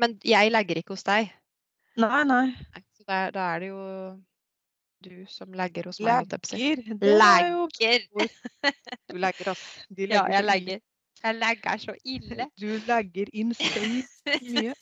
[0.00, 1.32] Men jeg legger ikke hos deg.
[2.00, 2.44] Nei, nei.
[2.96, 3.82] Så da, da er det jo
[5.02, 6.30] du som legger hos meg.
[6.30, 6.82] Legger.
[7.00, 8.06] Det er jo Legger!
[9.12, 9.64] Du legger, ass.
[9.90, 10.80] De Ja, jeg legger.
[11.22, 12.48] Jeg legger så ille.
[12.58, 14.02] Du legger insane
[14.54, 14.74] mye.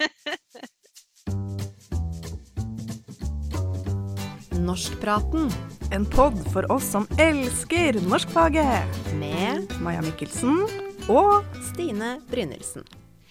[4.61, 5.51] Norskpraten.
[5.91, 9.03] En pod for oss som elsker norskfaget.
[9.19, 10.63] Med Maja Mikkelsen
[11.11, 12.85] og Stine Brynildsen.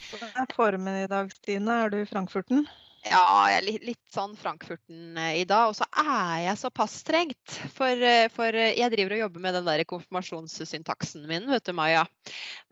[0.10, 1.82] Hvordan er formen i dag, Stine?
[1.86, 2.64] Er du i Frankfurten?
[3.08, 5.70] Ja, jeg er litt, litt sånn Frankfurten eh, i dag.
[5.72, 7.54] Og så er jeg såpass strengt.
[7.78, 11.72] For, eh, for eh, jeg driver og jobber med den der konfirmasjonssyntaksen min, vet du,
[11.78, 12.04] Maja.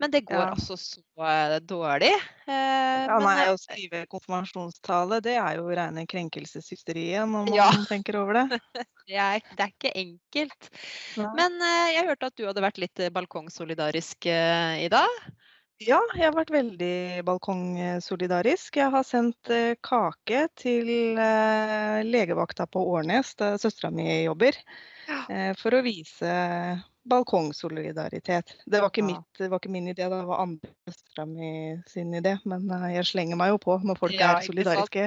[0.02, 0.50] Men det går Ja.
[0.52, 1.30] altså så
[1.64, 2.12] dårlig.
[2.44, 7.70] Eh, Ja, nei, men, Å skrive konfirmasjonstale, det er jo rene krenkelseshysteriet når man Ja.
[7.88, 8.46] tenker over det.
[9.08, 10.70] det, er, det er ikke enkelt.
[11.16, 11.32] Nei.
[11.40, 15.08] Men eh, jeg hørte at du hadde vært litt balkongsolidarisk eh, i dag.
[15.78, 18.80] Ja, jeg har vært veldig balkongsolidarisk.
[18.80, 24.58] Jeg har sendt eh, kake til eh, legevakta på Årnes, der søstera mi jobber,
[25.06, 25.20] Ja.
[25.30, 26.32] eh, for å vise
[27.08, 28.56] balkongsolidaritet.
[28.66, 31.52] Det var ikke, mitt, det var ikke min idé, det var andre søstera mi
[31.86, 32.34] sin idé.
[32.44, 35.06] Men jeg slenger meg jo på når folk Ja, er solidariske.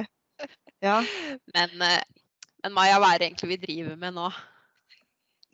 [0.82, 1.02] Ja.
[1.54, 1.76] Men,
[2.62, 4.30] men Maja, hva er det egentlig vi driver med nå?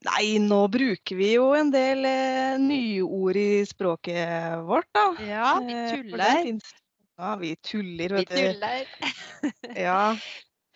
[0.07, 5.07] Nei, nå bruker vi jo en del eh, nye ord i språket vårt, da.
[5.27, 6.43] Ja, vi Eh, tuller.
[6.45, 6.75] finnes-
[7.19, 8.37] Ja, vi tuller, Vi vet du.
[8.37, 8.87] tuller.
[9.89, 10.17] Ja.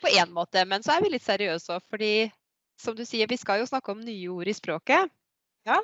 [0.02, 2.32] På én måte, men så er vi litt seriøse òg, fordi
[2.76, 5.08] som du sier, vi skal jo snakke om nye ord i språket.
[5.66, 5.78] Ja,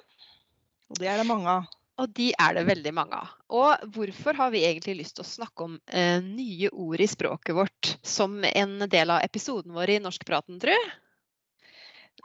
[0.91, 1.67] Og det er det mange av.
[1.99, 3.29] Og de er det veldig mange av.
[3.51, 7.55] Og hvorfor har vi egentlig lyst til å snakke om eh, nye ord i språket
[7.55, 10.75] vårt som en del av episoden vår i Norskpraten, tru?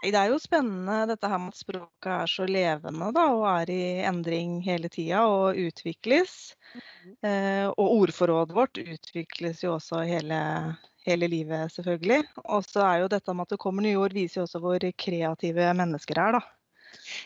[0.03, 3.69] Det er jo spennende dette her med at språket er så levende da, og er
[3.71, 6.33] i endring hele tida og utvikles.
[7.23, 10.41] Eh, og ordforrådet vårt utvikles jo også hele,
[11.07, 12.19] hele livet, selvfølgelig.
[12.43, 14.89] Og så er jo dette med at det kommer nye ord, viser jo også hvor
[15.05, 16.43] kreative mennesker er, da.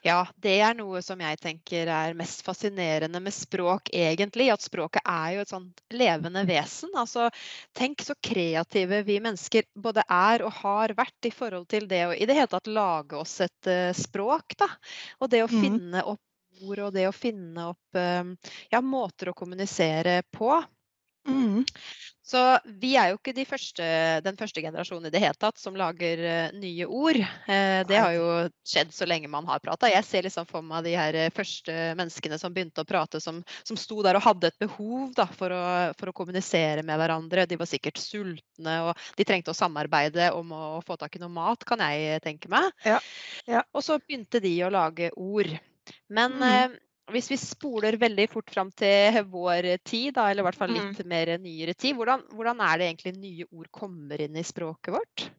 [0.06, 4.50] Ja, det er noe som jeg tenker er mest fascinerende med språk, egentlig.
[4.54, 6.94] At språket er jo et sånt levende vesen.
[6.98, 7.30] Altså,
[7.78, 12.16] tenk så kreative vi mennesker både er og har vært i forhold til det å
[12.16, 14.70] i det hele tatt lage oss et uh, språk, da.
[15.22, 15.60] Og det å mm.
[15.62, 16.24] finne opp
[16.66, 20.56] ord og det å finne opp uh, ja, måter å kommunisere på.
[22.28, 22.42] Så
[22.82, 23.86] vi er jo ikke de første,
[24.20, 27.20] den første generasjonen i det hele tatt som lager uh, nye ord.
[27.48, 28.26] Uh, det har jo
[28.68, 29.88] skjedd så lenge man har prata.
[29.88, 33.40] Jeg ser liksom for meg de her eh, første menneskene som begynte å prate, som,
[33.64, 35.62] som sto der og hadde et behov da, for, å,
[35.96, 37.48] for å kommunisere med hverandre.
[37.48, 41.32] De var sikkert sultne, og de trengte å samarbeide om å få tak i noe
[41.32, 42.68] mat, kan jeg tenke meg.
[42.84, 43.00] Ja,
[43.48, 43.64] ja.
[43.72, 45.56] Og så begynte de å lage ord.
[46.12, 46.44] Men Mm.
[46.52, 46.78] eh,
[47.14, 50.80] hvis vi spoler veldig fort fram til vår tid, da, eller i hvert fall Mm.
[50.80, 54.94] litt mer nyere tid, hvordan, hvordan er det egentlig nye ord kommer inn i språket
[54.94, 55.30] vårt?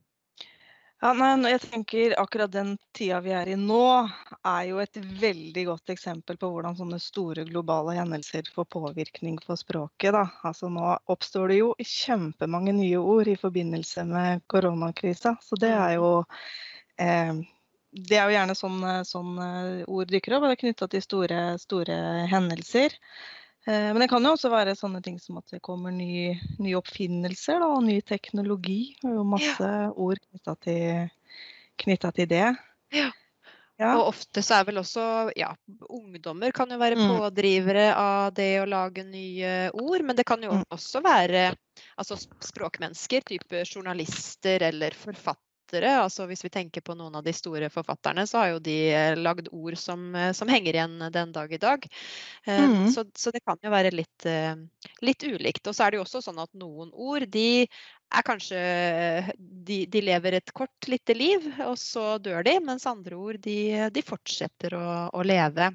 [0.98, 4.08] Ja, nei, jeg tenker akkurat den tida vi er i nå,
[4.42, 9.54] er jo et veldig godt eksempel på hvordan sånne store globale hendelser får påvirkning på
[9.60, 10.10] språket.
[10.16, 10.24] Da.
[10.42, 15.36] Altså, nå oppstår det jo kjempemange nye ord i forbindelse med koronakrisa.
[15.38, 16.10] Så det er jo
[16.98, 17.46] eh,
[18.06, 20.88] det er jo gjerne sånn, eh, sånn eh, ord dykker opp, og det er knytta
[20.92, 21.98] til store, store
[22.30, 22.94] hendelser.
[23.66, 26.78] Eh, Men det kan jo også være sånne ting som at det kommer ny- nye
[26.78, 28.94] oppfinnelser da, og ny teknologi.
[29.02, 31.10] Det er jo masse ord knytta til,
[32.14, 32.56] til det.
[32.92, 33.10] Ja.
[33.78, 33.92] Ja.
[33.94, 35.52] Og ofte så er vel også ja,
[35.88, 37.12] ungdommer kan jo være Mm.
[37.14, 40.64] pådrivere av det å lage nye ord, men det kan jo Mm.
[40.70, 41.54] også være
[41.96, 45.44] altså språkmennesker, type journalister eller forfattere.
[45.76, 49.16] Altså hvis vi tenker på noen av de store forfatterne, så har jo de eh,
[49.18, 51.86] lagd ord som, eh, som henger igjen den dag i dag.
[52.46, 52.90] Eh, Mm.
[52.92, 54.54] Så, så det kan jo være litt, eh,
[55.02, 55.66] litt ulikt.
[55.68, 57.66] Og så er det jo også sånn at noen ord de
[58.08, 58.58] er kanskje
[59.38, 62.58] de, de lever et kort, lite liv, og så dør de.
[62.64, 65.70] Mens andre ord de, de fortsetter å, å leve.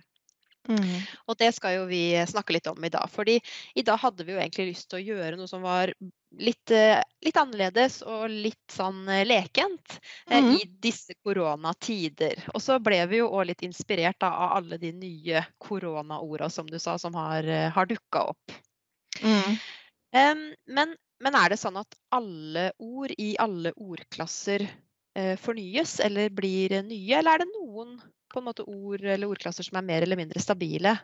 [0.69, 1.03] Mm.
[1.27, 3.09] Og det skal jo vi snakke litt om i dag.
[3.11, 3.39] fordi
[3.75, 5.91] i dag hadde vi jo egentlig lyst til å gjøre noe som var
[6.39, 9.99] litt, eh, litt annerledes og litt sånn eh, lekent
[10.29, 10.55] eh, Mhm.
[10.57, 12.41] i disse koronatider.
[12.53, 16.67] Og så ble vi jo òg litt inspirert da, av alle de nye koronaorda som
[16.67, 18.57] du sa, som har, har dukka opp.
[19.21, 19.59] Mm.
[20.13, 24.65] Um, men, men er det sånn at alle ord i alle ordklasser
[25.15, 27.95] eh, fornyes eller blir nye, eller er det noen
[28.33, 30.97] på en måte ord eller ordklasser som er mer eller mindre stabile?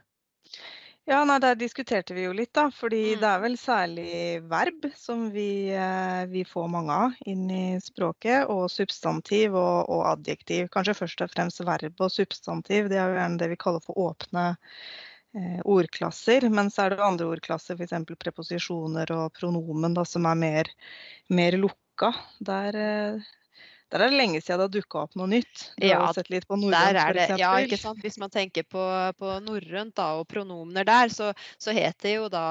[1.09, 2.67] Ja, nei, Der diskuterte vi jo litt, da.
[2.69, 3.19] Fordi Mm.
[3.19, 8.45] det er vel særlig verb som vi, eh, vi får mange av inn i språket.
[8.47, 10.69] Og substantiv og, og adjektiv.
[10.69, 12.89] Kanskje først og fremst verb og substantiv.
[12.89, 14.45] Det er jo gjerne det vi kaller for åpne,
[15.33, 16.47] eh, ordklasser.
[16.47, 18.05] Men så er det andre ordklasser, f.eks.
[18.19, 20.69] preposisjoner og pronomen, da, som er mer,
[21.29, 22.13] mer lukka.
[22.39, 23.19] Der, eh,
[23.89, 25.63] der er det lenge siden det har dukka opp noe nytt.
[25.81, 27.39] Du Ja, har sett litt på Der norrønt, er det, f.eks.
[27.41, 28.01] ja, ikke sant?
[28.05, 28.83] Hvis man tenker på,
[29.17, 32.45] på norrønt og pronomener der, så, så het det jo da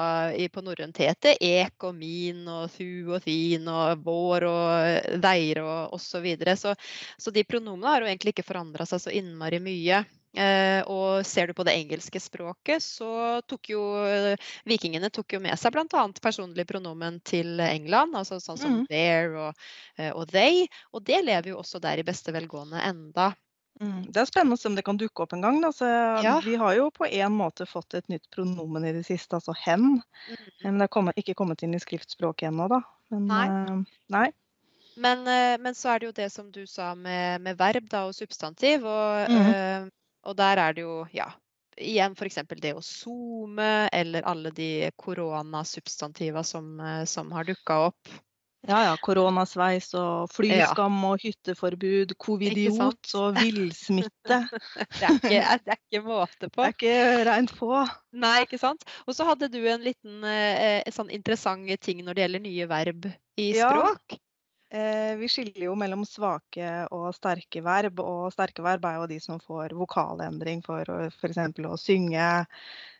[0.51, 5.63] på norrønt het det ek og min og thu og thin og vår og deir
[5.63, 6.09] og osv.
[6.09, 6.55] Så, videre.
[6.57, 6.75] så
[7.17, 10.03] Så de pronomene har jo egentlig ikke forandra seg så innmari mye.
[10.37, 13.81] Eh, og ser du på det engelske språket, så tok jo
[14.69, 16.03] vikingene tok jo med seg bl.a.
[16.21, 18.83] personlig pronomen til England, altså sånn som mm.
[18.91, 19.63] there og,
[19.97, 20.67] eh, og they.
[20.93, 23.31] Og det lever jo også der i beste velgående enda.
[23.81, 25.61] Mm, Det er spennende å se om det kan dukke opp en gang.
[25.63, 25.71] Da.
[25.73, 25.89] Så,
[26.21, 26.37] Ja.
[26.45, 30.01] Vi har jo på en måte fått et nytt pronomen i det siste, altså hen.
[30.61, 32.83] Men det er ikke kommet inn i skriftspråket ennå, da.
[33.09, 33.45] Men, Nei.
[33.47, 34.27] eh, nei.
[34.99, 35.23] Men,
[35.63, 38.83] men så er det jo det som du sa med, med verb da, og substantiv.
[38.83, 39.89] Og, Mhm.
[40.19, 41.31] Eh, og der er det jo, ja
[41.79, 42.41] Igjen f.eks.
[42.59, 48.17] det å zoome, eller alle de koronasubstantiva som, eh, som har dukka opp.
[48.67, 54.39] Ja ja, koronasveis og flyskam og hytteforbud, covidiot og villsmitte.
[54.99, 55.29] Det er ikke,
[55.63, 56.97] det er ikke måte Det er ikke
[57.29, 57.69] regnet på.
[58.19, 58.83] Nei, ikke sant?
[59.07, 63.07] Og så hadde du en liten eh, sånn interessant ting når det gjelder nye verb
[63.39, 64.17] i språk.
[64.17, 64.21] Eh,
[65.19, 69.39] vi skiller jo mellom svake og sterke verb, og sterke verb er jo de som
[69.41, 71.39] får vokalendring for f.eks.
[71.65, 72.27] å synge.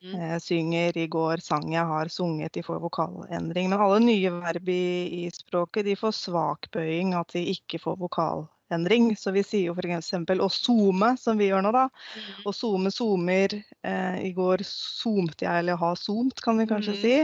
[0.02, 0.14] Mm.
[0.16, 3.70] Eh, synger i går, sang jeg, har sunget, de får vokalendring.
[3.70, 8.00] Men alle nye verb i, i språket de får svak bøying, at de ikke får
[8.00, 8.56] vokalendring.
[9.20, 10.14] Så vi sier jo f.eks.
[10.14, 11.88] å zoome, som vi gjør nå, da.
[11.90, 12.46] Mhm.
[12.50, 13.56] Å zoome, zoomer.
[13.84, 17.02] Eh, I går zoomte jeg, eller har zoomt, kan vi kanskje mm.
[17.02, 17.16] si.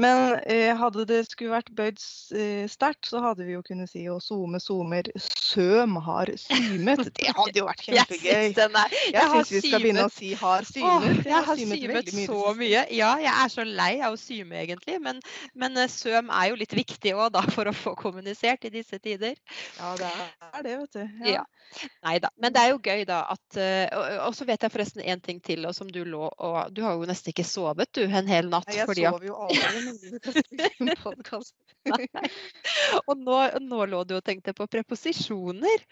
[0.00, 1.98] Men eh, hadde det skulle vært bøyd
[2.32, 5.10] eh, sterkt, så hadde vi jo kunnet si å zoome, zoomer.
[5.20, 7.02] Søm har symet.
[7.20, 8.52] Det hadde jo vært kjempegøy.
[9.10, 11.24] Jeg syns vi skal begynne å si har symet.
[11.26, 12.84] jeg har symet symet mye så mye.
[12.96, 15.20] Ja, jeg er så lei av å syme egentlig, men,
[15.58, 19.00] men eh, søm er jo litt viktig òg da for å få kommunisert i disse
[19.02, 19.36] tider.
[19.78, 21.30] Ja, det er det, vet du.
[21.30, 21.44] Ja.
[22.02, 22.30] Nei da.
[22.42, 25.38] Men det er jo gøy da at uh, Og, så vet jeg forresten en ting
[25.44, 28.50] til, og som du lå og Du har jo nesten ikke sovet du en hel
[28.50, 28.66] natt.
[28.70, 31.54] Nei, Jeg fordi sover jo aldri en podkast.
[33.06, 35.86] og nå, nå lå du og tenkte på preposisjoner.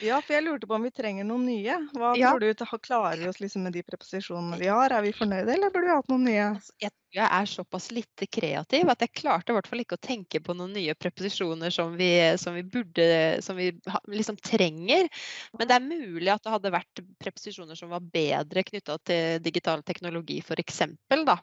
[0.00, 1.74] Ja, for jeg lurte på om vi trenger noen nye.
[1.92, 2.30] Hva Ja.
[2.30, 2.54] tror du?
[2.80, 4.90] Klarer vi oss liksom med de preposisjonene vi har?
[4.96, 6.46] Er vi fornøyde, eller burde vi hatt noen nye?
[6.54, 9.96] Altså, Jeg tror jeg er såpass lite kreativ at jeg klarte i hvert fall ikke
[9.98, 12.08] å tenke på noen nye preposisjoner som vi,
[12.38, 13.70] som vi burde Som vi
[14.08, 15.08] liksom trenger.
[15.58, 19.82] Men det er mulig at det hadde vært preposisjoner som var bedre knytta til digital
[19.82, 20.82] teknologi, f.eks.
[21.26, 21.36] da.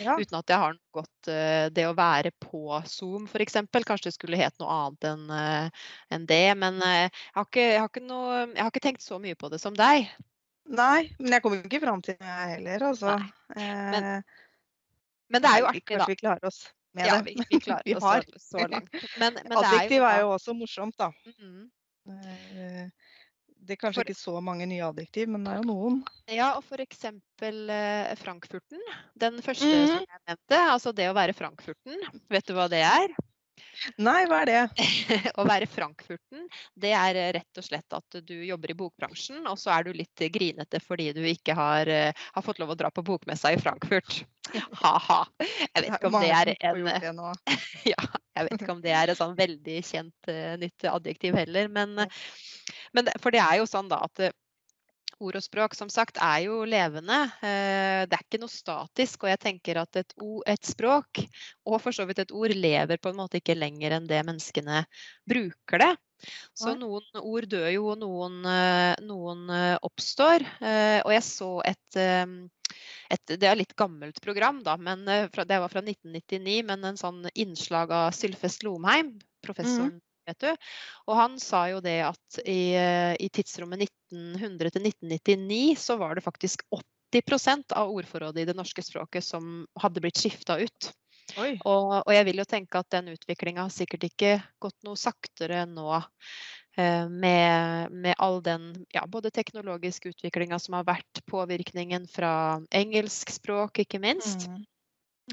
[0.00, 0.16] Ja.
[0.16, 3.58] Uten at jeg har noe godt eh, Det å være på Zoom f.eks.
[3.76, 5.82] Kanskje det skulle het noe annet enn eh,
[6.16, 6.46] enn det.
[6.58, 9.50] Men eh, jeg, har ikke, jeg, har noe, jeg har ikke tenkt så mye på
[9.52, 10.08] det som deg.
[10.66, 13.18] Nei, men jeg kommer ikke fram til det heller, altså.
[13.54, 14.08] Men
[15.30, 16.00] Men det er jo artig, da.
[16.00, 16.60] Kanskje vi klarer oss
[16.96, 17.36] med Ja, det.
[17.36, 18.90] vi, vi klarer Vi oss så, så langt.
[19.20, 21.12] Men, men Adjektiv er jo er jo også morsomt, da.
[21.36, 21.66] Mhm.
[22.06, 22.88] Eh,
[23.66, 26.02] Det er kanskje For- ikke så mange nye adjektiv, men det er jo noen.
[26.30, 27.06] Ja, og f.eks.
[27.10, 28.82] Eh, Frankfurten.
[29.18, 29.88] Den første mm.
[29.90, 30.60] som jeg nevnte.
[30.76, 32.04] Altså det å være Frankfurten.
[32.30, 33.16] Vet du hva det er?
[34.02, 34.60] Nei, hva er det?
[35.40, 36.46] å være Frankfurten,
[36.78, 39.96] det er eh, rett og slett at du jobber i bokbransjen, og så er du
[39.96, 43.60] litt grinete fordi du ikke har, eh, har fått lov å dra på bokmessa i
[43.60, 44.22] Frankfurt.
[44.80, 45.20] Ha-ha.
[45.42, 47.22] Jeg vet ikke om det er en
[47.92, 48.02] ja,
[48.38, 51.70] jeg vet ikke om det er et sånn veldig kjent eh, nytt adjektiv heller.
[51.72, 51.96] Men,
[52.94, 54.28] men for det er jo sånn da at
[55.22, 57.18] ord og språk som sagt er jo levende.
[57.44, 59.24] Eh, det er ikke noe statisk.
[59.24, 61.22] Og jeg tenker at et, ord, et språk,
[61.66, 64.82] og for så vidt et ord, lever på en måte ikke lenger enn det menneskene
[65.28, 65.92] bruker det.
[66.56, 70.44] Så noen ord dør jo, og noen, eh, noen eh, oppstår.
[71.04, 72.02] Og jeg så et
[73.06, 76.56] et, det er litt gammelt program, da, men det var fra 1999.
[76.66, 79.14] Men en sånn innslag av Sylfest Lomheim,
[79.46, 80.50] professoren, vet du.
[81.06, 86.14] Og han sa jo det at i, eh, i tidsrommet 1900 til 1999 så var
[86.18, 86.66] det faktisk
[87.14, 90.90] 80% av ordforrådet i det norske språket som hadde blitt skifta ut.
[91.66, 95.64] Og, og jeg vil jo tenke at den utviklinga har sikkert ikke gått noe saktere
[95.66, 95.88] nå.
[96.78, 103.32] eh, Med, med all den ja, både teknologiske utviklinga som har vært, påvirkningen fra engelsk
[103.34, 104.46] språk, ikke minst.
[104.46, 104.64] Mm.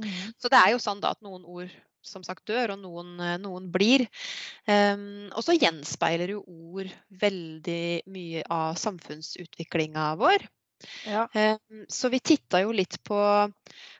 [0.01, 0.33] Mm.
[0.41, 1.69] Så det er jo sånn da at noen ord
[2.03, 4.05] som sagt dør, og noen, eh, noen blir.
[4.67, 6.91] Um, og så gjenspeiler jo ord
[7.23, 10.45] veldig mye av samfunnsutviklinga vår.
[11.07, 11.27] Ja.
[11.33, 13.17] Um, Så vi titta jo litt på,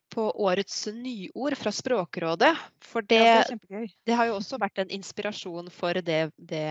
[0.10, 2.52] på årets nyord fra Språkrådet.
[2.84, 6.66] For det, ja, det, det, har jo også vært en inspirasjon for det, det,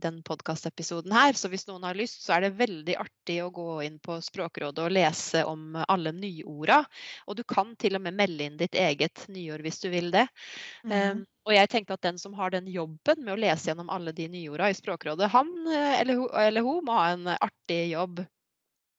[0.00, 1.36] den podkastepisoden her.
[1.36, 4.86] Så hvis noen har lyst, så er det veldig artig å gå inn på Språkrådet
[4.86, 6.80] og lese om alle nyorda.
[7.28, 10.26] Og du kan til og med melde inn ditt eget nyord hvis du vil det.
[10.84, 10.96] Mm.
[10.96, 14.12] Um, og jeg tenkte at den som har den jobben med å lese gjennom alle
[14.16, 18.20] de nyorda i Språkrådet, han eh, eller eller hun må ha en artig jobb.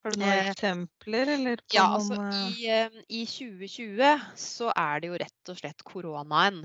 [0.01, 1.60] Har du noen eh, eksempler, eller?
[1.74, 2.17] ja, altså
[2.50, 6.63] i, eh, i, 2020 så er det jo rett og slett koronaen.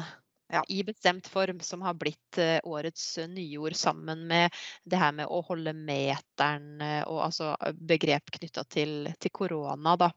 [0.52, 0.62] Ja.
[0.71, 4.55] I bestemt form, som har blitt årets nyord sammen med
[4.87, 6.78] det her med å holde meteren
[7.11, 10.12] og altså begrep knytta til, til, korona, da.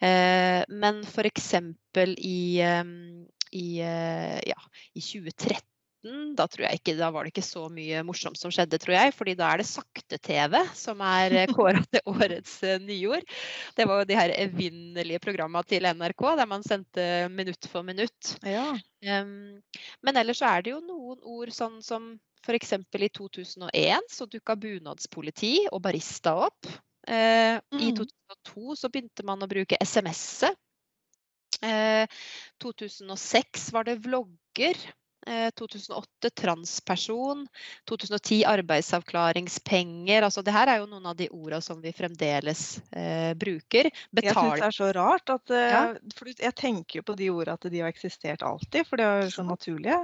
[0.00, 1.50] Men f.eks.
[2.24, 2.40] i,
[3.52, 4.60] i, ja,
[4.96, 5.60] i 2013
[6.02, 9.12] da, ikke, da, var det ikke så mye morsomt som skjedde, tror jeg.
[9.12, 13.26] fordi da er det sakte-TV som er eh, kåra til årets uh, nyord.
[13.76, 17.04] Det var jo de her evinnelige programma til NRK der man sendte
[17.34, 18.34] minutt for minutt.
[18.46, 18.70] Ja.
[19.04, 19.60] Um,
[20.04, 22.72] men ellers så er det jo noen ord sånn som f.eks.
[22.96, 26.70] i 2001 så dukka bunadspoliti og barista opp.
[27.04, 27.80] Uh, mm.
[27.80, 30.56] I 2002 så begynte man å bruke SMS-et.
[31.60, 32.08] Uh,
[32.64, 34.80] 2006 var det vlogger.
[35.26, 37.46] 2008 eh, transperson,
[37.88, 40.22] 2010 arbeidsavklaringspenger.
[40.22, 43.90] altså det her er jo noen av de ordene som vi fremdeles eh, bruker.
[44.10, 44.30] Betal...
[44.30, 45.84] Jeg syns det er så rart at eh, ja.
[46.16, 49.26] for Jeg tenker jo på de ordene at de har eksistert alltid, for de er
[49.26, 50.00] jo så naturlige.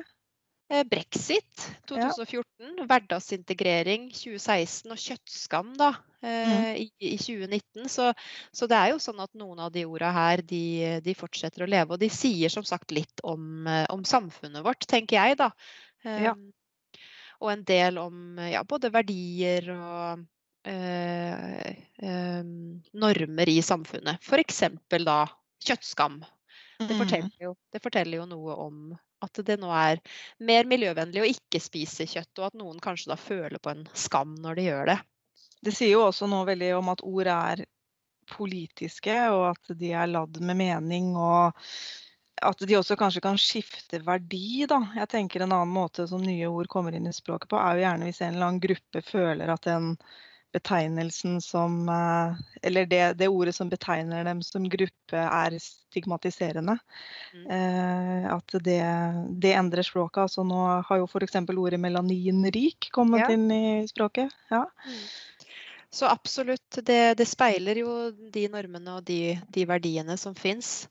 [0.68, 2.86] Eh, brexit 2014, ja.
[2.90, 5.92] hverdagsintegrering 2016 og kjøttskam da,
[6.22, 6.76] mm.
[6.76, 7.88] i, i, 2019.
[7.92, 8.12] Så,
[8.52, 11.70] så, det er jo sånn at noen av de orda her de, de, fortsetter å
[11.70, 11.96] leve.
[11.96, 15.50] Og de sier som sagt litt om, eh, om samfunnet vårt, tenker jeg da.
[16.06, 16.36] Ja.
[16.36, 16.52] Um,
[17.42, 20.22] og en del om ja, både verdier og
[20.70, 21.66] uh,
[22.00, 22.54] um,
[22.96, 24.22] normer i samfunnet.
[24.24, 24.62] F.eks.
[25.04, 25.18] da
[25.66, 26.22] kjøttskam.
[26.78, 26.98] Det mm.
[27.00, 28.80] forteller, jo, det forteller jo noe om
[29.24, 30.00] at det nå er
[30.44, 34.34] mer miljøvennlig å ikke spise kjøtt, og at noen kanskje da føler på en skam
[34.44, 34.98] når de gjør det.
[35.66, 37.66] Det sier jo også noe veldig om at ord er
[38.30, 41.14] politiske, og at de er ladd med mening.
[41.18, 41.54] og
[42.44, 44.66] at de også kanskje kan skifte verdi.
[44.68, 44.82] Da.
[44.98, 47.86] Jeg tenker En annen måte som nye ord kommer inn i språket på, er jo
[47.86, 49.94] gjerne hvis en eller annen gruppe føler at den
[50.56, 56.78] betegnelsen som eh, Eller det, det, ordet som betegner dem som gruppe, er stigmatiserende.
[57.34, 57.46] Mm.
[57.56, 58.80] Eh, at det,
[59.42, 60.22] det, endrer språket.
[60.26, 61.40] Altså nå har jo f.eks.
[61.56, 63.32] ordet melaninrik kommet ja.
[63.32, 64.32] inn i språket.
[64.52, 64.64] Ja.
[64.86, 65.02] Mm.
[65.96, 70.90] Så absolutt, det, det, speiler jo de normene og de, de verdiene som fins.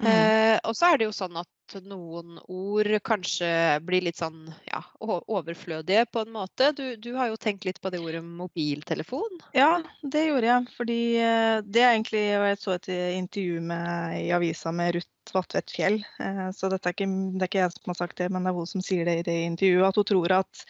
[0.00, 0.08] Mm.
[0.08, 3.50] Eh, og så er det jo sånn at noen ord kanskje
[3.84, 6.70] blir litt sånn ja, overflødige på en måte.
[6.78, 9.42] Du, du, har jo tenkt litt på det ordet mobiltelefon?
[9.52, 10.70] Ja, det gjorde jeg.
[10.78, 15.74] Fordi eh, det er egentlig Jeg så et intervju med, i avisa med Ruth Vatvedt
[15.76, 15.98] Fjell.
[16.22, 18.62] Eh, så er ikke, det er ikke jeg som har sagt det, men det er
[18.62, 19.90] hun som sier det i det intervjuet.
[19.90, 20.64] At hun tror at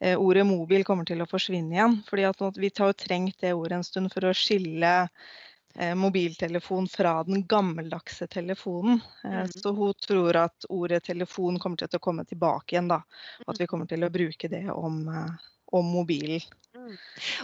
[0.00, 1.98] ordet mobil kommer til å forsvinne igjen.
[2.08, 4.92] Fordi at vi har jo trengt det ordet en stund for å skille
[5.78, 9.00] Eh, mobiltelefon fra den gammeldagse telefonen.
[9.24, 9.48] Mm.
[9.48, 12.88] Så hun tror at ordet telefon kommer til å komme tilbake igjen.
[12.88, 13.02] da,
[13.46, 15.34] At vi kommer til å bruke det om, eh,
[15.72, 16.40] om mobilen.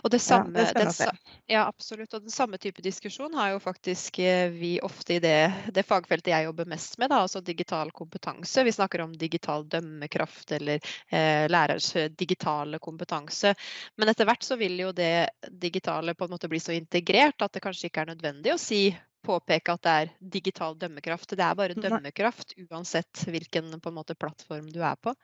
[0.02, 1.18] Og det samme, ja, den,
[1.50, 2.14] ja, absolutt.
[2.14, 6.32] Og den samme type diskusjon har jo faktisk eh, vi ofte i det, det fagfeltet
[6.32, 8.64] jeg jobber mest med, da, altså digital kompetanse.
[8.64, 13.54] Vi snakker om digital dømmekraft eller eh, lærers digitale kompetanse.
[13.96, 17.54] Men etter hvert så vil jo det digitale på en måte bli så integrert at
[17.54, 18.86] det kanskje ikke er nødvendig å si
[19.24, 21.34] påpeke at det er digital dømmekraft.
[21.38, 25.14] Det er bare dømmekraft uansett hvilken måte, plattform du er på.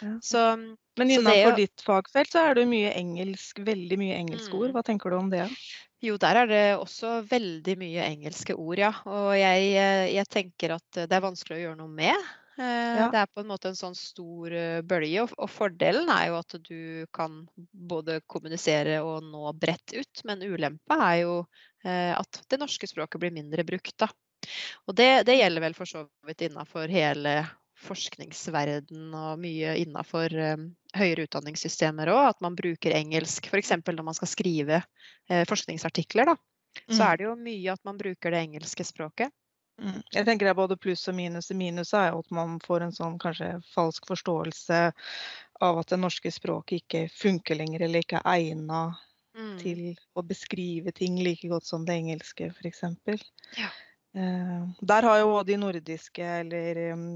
[0.00, 0.14] Ja.
[0.22, 0.44] Så,
[0.96, 1.58] Men innenfor jo...
[1.64, 4.62] ditt fagfelt så er det mye engelsk, veldig mye engelske mm.
[4.62, 4.74] ord.
[4.76, 5.46] Hva tenker du om det?
[6.04, 8.90] Jo, der er det også veldig mye engelske ord, ja.
[9.08, 12.26] Og jeg, eh, jeg tenker at det er vanskelig å gjøre noe med.
[12.58, 13.08] Eh, ja.
[13.12, 16.56] Det er på en måte en sånn stor eh, bølge, og fordelen er jo at
[16.64, 16.80] du
[17.16, 20.22] kan både kommunisere og nå bredt ut.
[20.28, 21.34] Men ulempa er jo
[21.86, 23.94] at det norske språket blir mindre brukt.
[24.00, 24.08] Da.
[24.86, 27.38] Og det, det gjelder vel for så vidt innafor hele
[27.86, 33.74] forskningsverden og mye innafor um, høyere utdanningssystemer òg, at man bruker engelsk f.eks.
[33.84, 36.32] når man skal skrive uh, forskningsartikler.
[36.32, 36.36] Da.
[36.88, 37.06] Så mm.
[37.08, 39.32] er det jo mye at man bruker det engelske språket.
[39.76, 40.00] Mm.
[40.14, 41.50] Jeg tenker det er både pluss og minus.
[41.52, 44.78] Minus er jo at man får en sånn kanskje falsk forståelse
[45.66, 48.86] av at det norske språket ikke funker lenger, eller ikke er egna
[49.36, 49.56] mm.
[49.60, 49.82] til
[50.16, 52.82] å beskrive ting like godt som det engelske, f.eks.
[53.58, 53.70] Ja.
[54.16, 57.08] Uh, der har jo de nordiske eller um,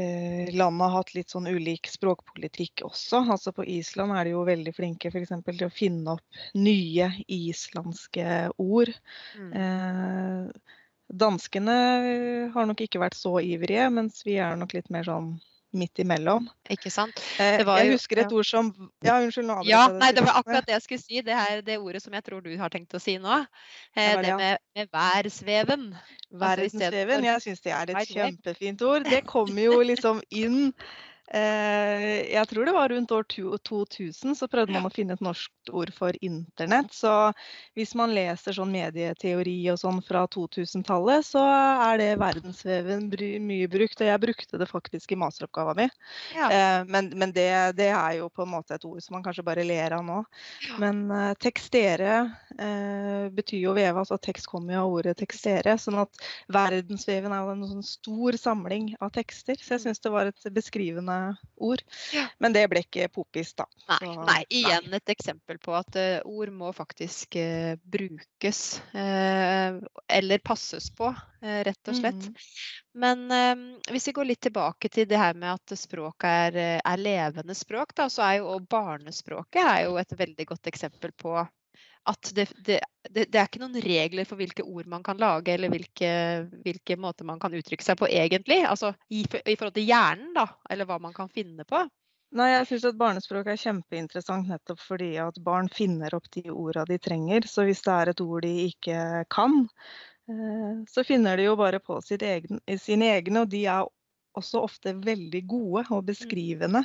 [0.00, 3.22] uh, landene hatt litt sånn ulik språkpolitikk også.
[3.22, 7.12] Altså På Island er de jo veldig flinke for eksempel, til å finne opp nye
[7.30, 8.92] islandske ord.
[9.38, 9.52] Mm.
[9.54, 10.74] Uh,
[11.06, 11.74] Danskene
[12.50, 15.36] har nok ikke vært så ivrige, mens vi er nok litt mer sånn
[15.78, 16.48] midt imellom.
[16.72, 17.20] Ikke sant?
[17.42, 18.70] Eh, jeg husker et ord som
[19.04, 19.46] Ja, unnskyld.
[19.46, 21.22] nå Ja, jeg nei, det var akkurat det jeg skulle si.
[21.26, 23.40] Det er det ordet som jeg tror du har tenkt å si nå.
[23.96, 25.88] Eh, det, det med, med værsveven.
[25.96, 29.04] Altså, Verdensveven, jeg syns det er et kjempefint ord.
[29.10, 30.72] Det kommer jo liksom inn
[31.26, 35.90] Jeg tror det var rundt år 2000 så prøvde man å finne et norsk ord
[35.94, 36.92] for internett.
[36.94, 37.10] Så
[37.74, 43.08] hvis man leser sånn medieteori og sånn fra 2000-tallet, så er det verdensveven
[43.42, 44.00] mye brukt.
[44.00, 45.88] Og jeg brukte det faktisk i masteroppgava mi.
[46.36, 46.50] Ja.
[46.50, 49.44] Eh, men men det, det er jo på en måte et ord som man kanskje
[49.46, 50.22] bare ler av nå.
[50.82, 52.14] Men eh, tekstere
[52.58, 55.76] eh, betyr jo veve, altså tekst kommer jo av ordet tekstere.
[55.80, 59.58] Sånn at verdensveven er jo en sånn stor samling av tekster.
[59.60, 61.15] Så jeg syns det var et beskrivende
[61.56, 61.82] ord.
[62.14, 62.26] Ja.
[62.42, 63.66] Men det ble ikke popis, da.
[63.88, 68.62] Nei, Så- nei, igjen et eksempel på at uh, ord må faktisk uh, brukes.
[68.94, 71.10] Uh, eller passes på,
[71.42, 72.28] rett og slett.
[72.30, 72.36] Mm.
[72.96, 77.54] Men hvis vi går litt tilbake til det her med at språk er, er levende
[77.54, 81.34] språk, da, så er jo barnespråket er jo et veldig godt eksempel på
[82.06, 85.72] at det, det, det, er ikke noen regler for hvilke ord man kan lage, eller
[85.72, 86.10] hvilke,
[86.64, 88.60] hvilke måter man kan uttrykke seg på egentlig.
[88.66, 91.82] Altså i, i forhold til hjernen, da, eller hva man kan finne på.
[92.36, 96.84] Nei, jeg syns at barnespråk er kjempeinteressant nettopp fordi at barn finner opp de orda
[96.88, 97.46] de trenger.
[97.48, 98.98] Så hvis det er et ord de ikke
[99.32, 99.62] kan,
[100.30, 103.86] eh, så finner de jo bare på egen, sine egne, og de er
[104.36, 106.84] også ofte veldig gode og beskrivende.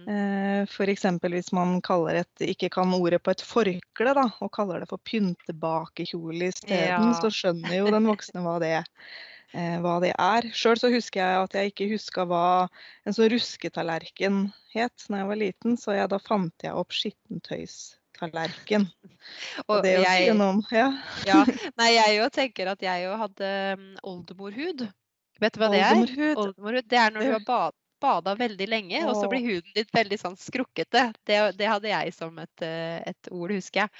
[0.00, 0.08] Mm.
[0.10, 1.06] Eh, F.eks.
[1.22, 6.50] hvis man et, ikke kan ordet på et forkle, da, og kaller det for pyntebakekjole
[6.50, 7.20] isteden, Ja.
[7.20, 10.46] så skjønner jo den voksne hva det, er hva det er.
[10.54, 12.68] Sjøl så husker jeg at jeg ikke huska hva
[13.06, 14.44] en sånn rusketallerken
[14.74, 18.86] het da jeg var liten, så jeg, da fant jeg opp skittentøystallerken.
[19.66, 20.86] Og Og det er jo jeg, noe om ja.
[21.26, 21.42] ja,
[21.80, 24.86] nei, jeg jo tenker at jeg jo hadde mm, oldemorhud.
[25.40, 25.94] Vet du hva det er?
[26.36, 26.88] Oldemorhud.
[26.88, 30.18] Det er når du har bad, bada veldig lenge, og så blir huden din veldig
[30.20, 31.12] sånn skrukkete.
[31.26, 33.90] Det, det hadde jeg som et, eh, et ord, husker jeg.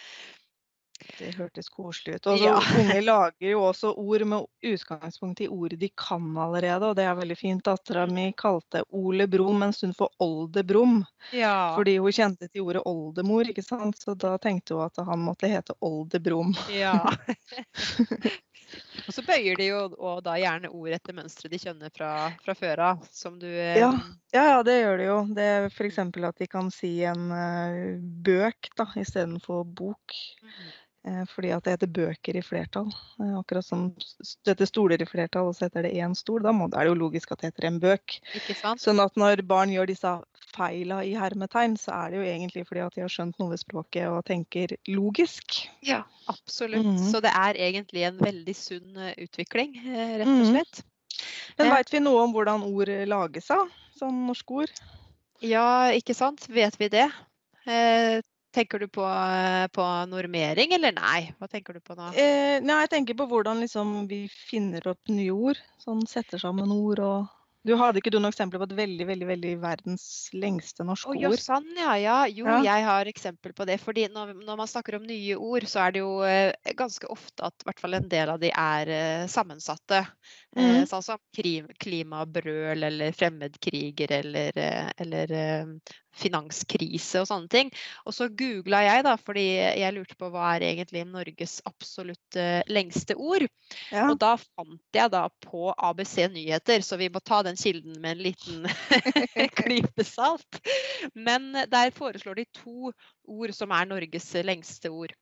[1.17, 2.27] Det hørtes koselig ut.
[2.29, 2.57] Og så Ja.
[2.81, 7.17] Unge lager jo også ord med utgangspunkt i ord de kan allerede, og det er
[7.17, 7.65] veldig fint.
[7.65, 11.01] Dattera mi kalte Ole Brumm en stund for Olde Brumm,
[11.33, 11.75] Ja.
[11.77, 13.97] fordi hun kjente til ordet oldemor, ikke sant.
[13.97, 16.53] Så da tenkte hun at han måtte hete Olde Brumm.
[16.69, 16.99] ja.
[19.07, 22.55] og så bøyer de jo og da gjerne ord etter mønstre de kjenner fra, fra
[22.59, 23.93] før av, som du eh, Ja.
[24.31, 25.17] Ja, ja, det gjør de jo.
[25.35, 25.97] Det er f.eks.
[25.99, 30.15] at de kan si en uh, bøk da, istedenfor bok.
[30.45, 30.69] Mhm.
[31.07, 32.89] Eh, fordi at det heter bøker i flertall.
[33.21, 36.43] Eh, akkurat som det heter stoler i flertall, og så heter det én stol.
[36.43, 38.19] Da er det jo logisk at det heter en bøk.
[38.79, 40.13] Sånn at når barn gjør disse
[40.55, 43.61] feila i hermetegn, så er det jo egentlig fordi at de har skjønt noe ved
[43.63, 45.69] språket og tenker logisk.
[45.87, 46.85] Ja, absolutt.
[46.87, 47.11] Mhm.
[47.11, 50.51] Så det er egentlig en veldig sunn eh, utvikling, rett og Mhm.
[50.55, 50.83] slett.
[51.59, 53.69] Men veit vi noe om hvordan ord lages av?
[53.99, 54.71] Sånn norske ord?
[55.41, 56.47] Ja, ikke sant?
[56.49, 57.11] Vet vi det?
[58.51, 59.05] Tenker du på,
[59.71, 61.31] på normering, eller nei?
[61.39, 62.09] Hva tenker du på nå?
[62.19, 65.61] Eh, nei, jeg tenker på hvordan liksom vi finner opp nye ord.
[65.79, 69.27] Sånn setter sammen ord og Du hadde ikke du noen eksempler på et veldig, veldig,
[69.29, 71.43] veldig verdens lengste norske oh, ord?
[71.45, 72.15] sånn, ja, ja.
[72.33, 72.63] Jo, Ja.
[72.65, 73.77] jeg har eksempel på det.
[73.85, 77.45] fordi når, når man snakker om nye ord, så er det jo eh, ganske ofte
[77.45, 80.01] at i hvert fall en del av de er eh, sammensatte.
[80.57, 80.87] Eh, Mhm.
[80.91, 81.19] sånn som
[81.79, 85.67] klimabrøl eller fremmedkriger eller, eh, eller eh,
[86.13, 87.71] finanskrise og sånne ting.
[88.05, 89.45] Og så googla jeg, da, fordi
[89.79, 93.47] jeg lurte på hva er egentlig Norges absolutt lengste ord.
[93.93, 94.09] Ja.
[94.11, 98.19] Og da fant jeg da på ABC Nyheter, så vi må ta den kilden med
[98.19, 98.67] en liten
[99.63, 100.61] klype salt.
[101.15, 102.91] Men der foreslår de to
[103.25, 105.15] ord som er Norges lengste ord.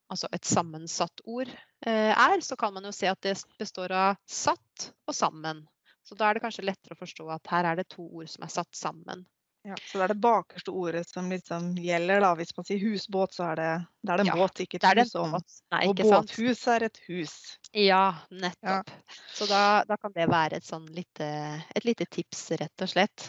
[0.10, 4.22] altså et sammensatt ord eh, er, så kan man jo se at det består av
[4.30, 5.66] satt og sammen.
[6.06, 8.46] Så da er det kanskje lettere å forstå at her er det to ord som
[8.46, 9.28] er satt sammen.
[9.68, 12.30] Ja, så det er det bakerste ordet som liksom gjelder, da.
[12.40, 13.72] Hvis man sier husbåt, så er det,
[14.08, 15.12] det er en ja, båt, ikke et hus.
[15.20, 15.36] Om.
[15.76, 17.34] Nei, og båthus er et hus.
[17.76, 18.94] Ja, nettopp.
[18.94, 19.18] Ja.
[19.36, 21.28] Så da, da, kan det være et sånn lite,
[21.76, 23.28] et lite tips, rett og slett.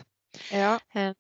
[0.55, 0.77] Ja.
[0.95, 1.11] Eh,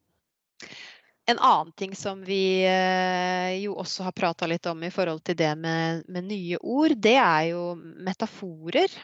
[1.30, 5.38] en annen ting som vi eh, jo også har prata litt om i forhold til
[5.38, 8.96] det med, med, nye ord, det er jo metaforer.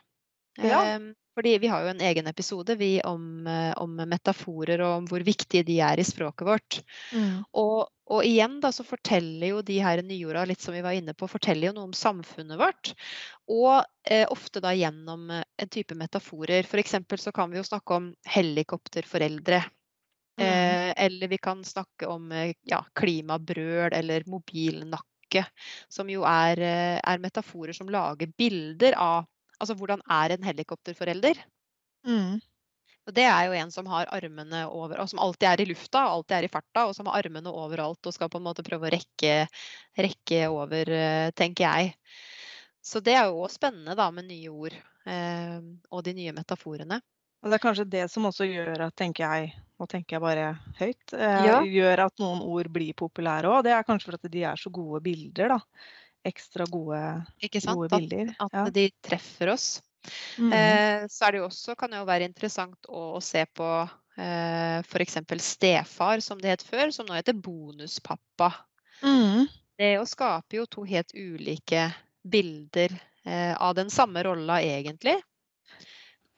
[0.59, 0.83] Ja.
[0.83, 5.09] Ehm, fordi vi har jo en egen episode vi, om, eh, om, metaforer og om
[5.11, 6.79] hvor viktige de er i språket vårt.
[7.13, 7.43] Mm.
[7.53, 11.13] Og, og, igjen da så forteller jo de her nyorda, litt som vi var inne
[11.13, 12.95] på, forteller jo noe om samfunnet vårt.
[13.53, 16.65] Og eh, ofte da gjennom en type metaforer.
[16.65, 16.97] F.eks.
[17.21, 19.61] så kan vi jo snakke om helikopterforeldre.
[20.37, 20.45] Mm.
[20.47, 25.47] Eh, eller vi kan snakke om eh, ja, klimabrøl eller mobilnakke,
[25.89, 29.25] som jo er, eh, er, metaforer som lager bilder av
[29.57, 31.41] altså hvordan er en helikopterforelder.
[32.07, 32.37] Mm.
[33.07, 36.03] Og det er jo en som har armene over, og som alltid er i lufta
[36.05, 38.67] og alltid er i farta, og som har armene overalt og skal på en måte
[38.67, 39.37] prøve å rekke,
[39.97, 40.91] rekke over,
[41.39, 41.95] tenker jeg.
[42.87, 44.75] Så det er jo også spennende da med nye ord
[45.11, 45.59] eh,
[45.91, 47.01] og de nye metaforene.
[47.43, 50.47] Og det er kanskje det som også gjør at, tenker jeg, nå tenker jeg bare
[50.79, 51.61] høyt, eh, ja.
[51.61, 53.65] gjør at noen ord blir populære òg.
[53.67, 55.61] Det er kanskje fordi de er så gode bilder, da.
[56.27, 57.01] Ekstra gode,
[57.39, 58.33] gode bilder.
[58.39, 58.65] At, at ja.
[58.75, 59.69] de treffer oss.
[60.39, 60.53] Mm.
[60.53, 63.69] Eh, så er det også, kan det jo være interessant å, å se på
[64.17, 65.19] eh, f.eks.
[65.45, 68.53] stefar, som det het før, som nå heter bonuspappa.
[69.05, 69.47] Mm.
[69.77, 71.91] Det å skape jo to helt ulike
[72.27, 75.19] bilder eh, av den samme rolla, egentlig.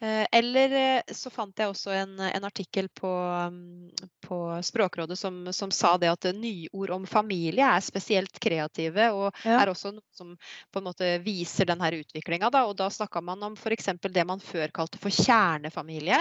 [0.00, 3.10] Eh, eller eh, så fant jeg også en, en artikkel på,
[3.50, 9.42] mm, på Språkrådet som, som, sa det at nyord om familie er spesielt kreative, og
[9.42, 9.56] ja.
[9.58, 10.36] er også noe som
[10.70, 12.50] på en måte viser denne utviklinga.
[12.54, 12.62] Da.
[12.70, 13.90] Og da snakka man om f.eks.
[14.06, 16.20] det man før kalte for kjernefamilie,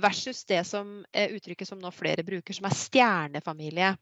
[0.00, 3.94] versus det som uttrykket som nå flere bruker, som er stjernefamilie.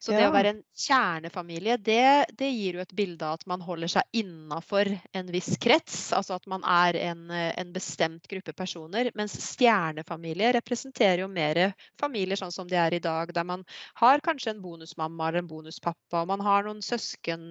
[0.00, 3.60] Så det å være en kjernefamilie, det, det, gir jo et bilde av at man
[3.60, 5.98] holder seg innafor en viss krets.
[6.16, 9.10] Altså at man er en, en, bestemt gruppe personer.
[9.18, 11.60] Mens stjernefamilie representerer jo mer
[12.00, 13.34] familier sånn som de er i dag.
[13.36, 13.66] Der man
[14.00, 17.50] har kanskje en bonusmamma eller en bonuspappa, og man har noen søsken,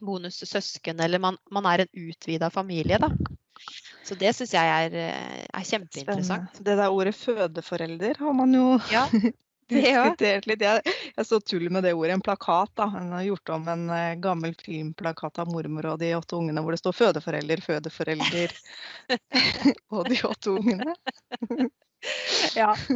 [0.00, 3.12] bonussøsken, eller man, man er en utvida familie, da.
[4.06, 6.48] Så det syns jeg er, er kjempeinteressant.
[6.54, 6.64] Spennende.
[6.64, 9.04] Det der ordet fødeforelder har man jo ja.
[9.72, 10.62] diskutert litt.
[10.64, 12.16] Jeg, jeg så tull med det ordet.
[12.16, 12.72] En plakat.
[12.78, 12.88] da.
[12.94, 16.74] Han har gjort om en uh, gammel filmplakat av mormor og de åtte ungene hvor
[16.74, 18.56] det står 'fødeforelder, fødeforelder'
[19.94, 20.94] og de åtte ungene.
[22.54, 22.74] ja.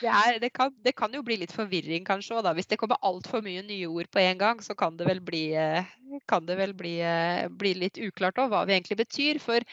[0.00, 3.00] Det, er, det, kan, det, kan, jo bli litt forvirring kanskje òg, Hvis det kommer
[3.02, 5.86] altfor mye nye ord på en gang, så kan det vel bli, eh,
[6.30, 9.40] kan det vel bli, eh, bli litt uklart òg hva vi egentlig betyr.
[9.42, 9.66] For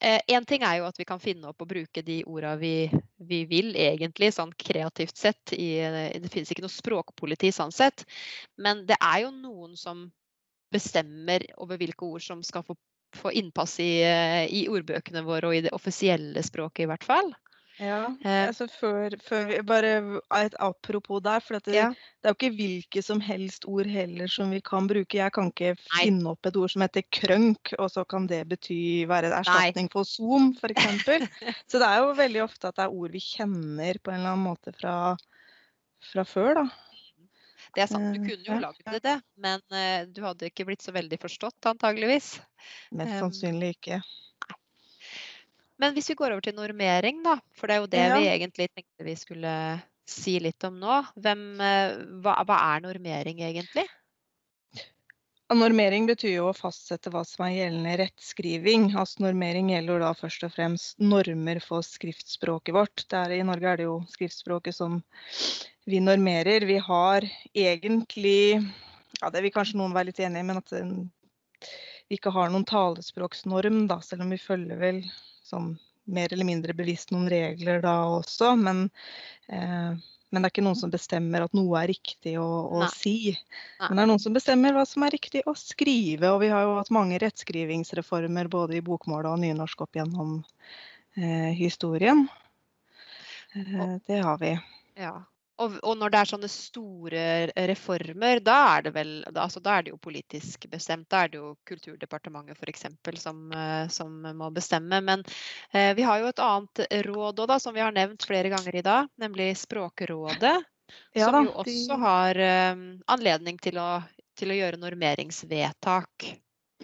[0.00, 2.90] Én eh, ting er jo at vi kan finne opp og bruke de orda vi,
[3.16, 5.54] vi, vil, egentlig, sånn kreativt sett.
[5.56, 5.80] I,
[6.20, 8.04] det finnes ikke noe språkpoliti sånn sett.
[8.60, 10.06] Men det er jo noen som
[10.74, 12.76] bestemmer over hvilke ord som skal få,
[13.16, 14.02] få innpass i,
[14.52, 17.32] i ordbøkene våre, og i det offisielle språket i hvert fall.
[17.76, 19.90] Ja, eh, altså før, før vi, Bare
[20.38, 21.42] et apropos der.
[21.44, 21.90] For det, ja.
[21.92, 25.18] det, er jo ikke hvilke som helst ord heller som vi kan bruke.
[25.18, 29.04] Jeg kan ikke finne opp et ord som heter krønk, og så kan det bety
[29.10, 29.92] være erstatning Nei.
[29.92, 31.04] for zoom, f.eks.
[31.70, 34.32] så det er jo veldig ofte at det er ord vi kjenner på en eller
[34.32, 34.96] annen måte fra,
[36.12, 36.66] fra før, da.
[37.76, 40.84] Det er sant, du kunne jo laget det, det, men uh, du hadde ikke blitt
[40.86, 42.38] så veldig forstått, antageligvis.
[42.96, 43.98] Mest sannsynlig ikke.
[45.82, 48.16] Men hvis vi går over til normering, da, for det er jo det ja.
[48.16, 49.52] vi egentlig tenkte vi skulle
[50.08, 51.02] si litt om nå.
[51.20, 53.84] Hvem, eh, hva, hva, er normering egentlig?
[55.46, 58.88] Normering betyr jo å fastsette hva som er gjeldende rettskriving.
[58.98, 63.04] Altså Normering gjelder da først og fremst normer for skriftspråket vårt.
[63.12, 64.98] Der I Norge er det jo skriftspråket som
[65.86, 66.66] vi normerer.
[66.66, 68.58] Vi har egentlig,
[69.20, 72.66] ja det vil kanskje noen være litt enig i, men at vi ikke har noen
[72.66, 75.00] talespråksnorm, da, selv om vi følger vel
[75.46, 75.74] sånn
[76.06, 78.52] mer eller mindre bevisst noen regler da også.
[78.60, 78.86] Men,
[79.48, 79.96] eh,
[80.30, 82.46] men det er ikke noen som bestemmer at noe er riktig å,
[82.78, 82.90] å Nei.
[82.94, 83.16] si.
[83.80, 83.88] Nei.
[83.88, 86.32] Men det er noen som bestemmer hva som er riktig å skrive.
[86.34, 90.38] Og vi har jo hatt mange rettskrivingsreformer både i bokmål og nynorsk opp gjennom
[91.18, 92.26] eh, historien.
[93.56, 94.56] Eh, det har vi.
[95.00, 95.16] Ja.
[95.62, 97.22] Og, og når det er sånne store
[97.70, 101.08] reformer, da er det vel da, altså, da er det jo politisk bestemt.
[101.12, 102.86] Da er det jo Kulturdepartementet f.eks.
[103.22, 105.00] Som, eh, som må bestemme.
[105.00, 105.24] Men
[105.72, 108.84] eh, vi har jo et annet råd òg, som vi har nevnt flere ganger i
[108.84, 110.56] dag, nemlig Språkrådet.
[111.16, 113.90] Ja som da, jo også har eh, anledning til å,
[114.38, 116.28] til å gjøre normeringsvedtak.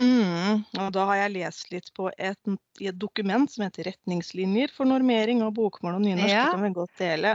[0.01, 2.39] Mm, og da har jeg lest litt på et,
[2.81, 6.33] i et dokument som heter 'Retningslinjer for normering av bokmål og nynorsk'.
[6.33, 6.47] Ja.
[6.47, 7.35] Det kan vi godt dele.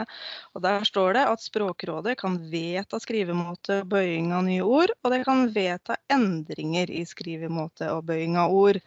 [0.56, 5.14] Og Der står det at Språkrådet kan vedta skrivemåte og bøying av nye ord, og
[5.14, 8.82] det kan vedta endringer i skrivemåte og bøying av ord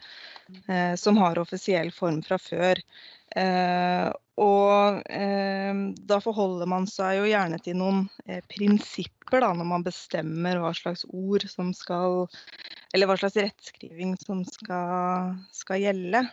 [0.67, 2.83] eh, som har offisiell form fra før.
[3.35, 4.09] Eh,
[4.41, 5.77] og eh,
[6.09, 10.73] da forholder man seg jo gjerne til noen eh, prinsipper da, når man bestemmer hva
[10.75, 12.25] slags ord som skal
[12.91, 16.25] Eller hva slags rettskriving som skal, skal gjelde.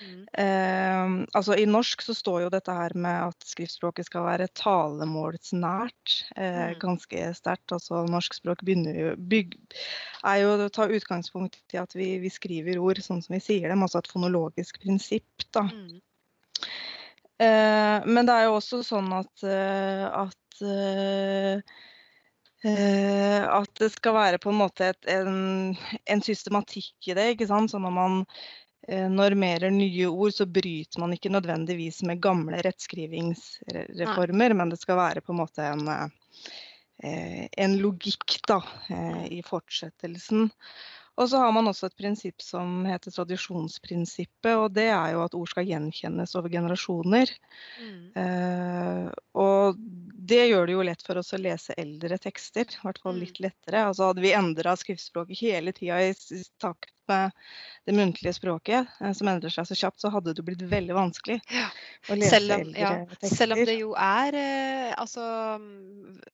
[0.00, 1.26] Mm.
[1.36, 6.72] Altså I norsk så står jo dette her med at skriftspråket skal være talemålsnært eh,
[6.72, 6.78] Mm.
[6.80, 7.76] ganske sterkt.
[7.76, 9.58] Altså norsk språk begynner jo, bygg,
[10.24, 13.68] er jo å ta utgangspunkt i at vi, vi skriver ord sånn som vi sier
[13.68, 15.44] dem, altså et fonologisk prinsipp.
[15.52, 15.68] da.
[15.68, 16.00] Mm.
[17.38, 21.60] Eh, men det er jo også sånn at, eh, at eh,
[22.66, 25.76] at det skal være på en måte et, en,
[26.10, 27.26] en systematikk i det.
[27.34, 27.70] ikke sant?
[27.70, 28.24] Så når man
[29.12, 35.22] normerer nye ord, så bryter man ikke nødvendigvis med gamle rettskrivingsreformer, men det skal være
[35.22, 36.10] på en måte en,
[37.02, 38.60] en logikk da,
[39.30, 40.50] i fortsettelsen.
[41.16, 45.36] Og så har man også et prinsipp som heter tradisjonsprinsippet, og det er jo at
[45.38, 47.32] ord skal gjenkjennes over generasjoner.
[47.80, 48.02] Mm.
[48.20, 49.08] Eh,
[49.40, 53.16] og det gjør det jo lett for oss å lese eldre tekster, i hvert fall
[53.16, 53.22] Mm.
[53.22, 53.86] litt lettere.
[53.90, 56.12] Altså hadde vi endra skriftspråket hele tida i
[56.60, 56.92] takt
[57.86, 61.36] det muntlige språket, eh, som endrer seg så kjapt, så hadde det blitt veldig vanskelig
[61.54, 61.68] Ja.
[62.10, 63.36] å lese Selv om, eldre ja, tekster.
[63.36, 65.26] selv om det jo er eh, altså,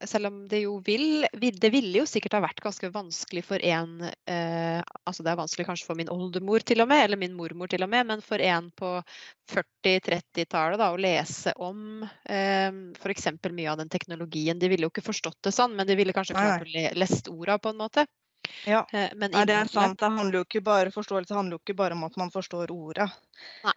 [0.08, 4.00] Selv om det jo vil Det ville jo sikkert ha vært ganske vanskelig for en
[4.02, 7.68] eh, altså Det er vanskelig kanskje for min oldemor til og med, eller min mormor
[7.68, 8.94] til og med, men for en på
[9.52, 13.28] 40-30-tallet da, å lese om eh, f.eks.
[13.50, 14.58] mye av den teknologien.
[14.58, 17.28] De ville jo ikke forstått det sånn, men de ville kanskje klart å le lest
[17.32, 18.06] orda på en måte.
[18.66, 18.87] Ja.
[18.92, 19.98] Eh, men Nei, det er sant.
[20.00, 23.09] Det handler jo ikke bare, forståelse handler jo ikke bare om at man forstår ordet.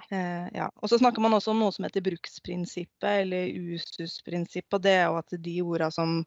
[0.10, 0.70] Eh, ja.
[0.82, 4.78] Og så snakker man også om noe som heter bruksprinsippet, eller ususprinsippet.
[4.78, 6.18] Og det er jo at de ordene som